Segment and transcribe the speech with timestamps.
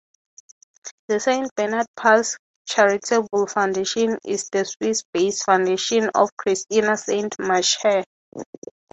[1.09, 7.77] The Saint Bernard Pass Charitable Foundation is the Swiss-based foundation of Christina Saint Marche.